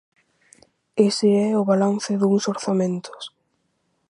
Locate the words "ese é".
1.09-1.49